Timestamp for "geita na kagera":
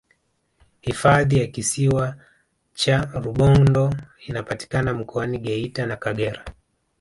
5.37-6.45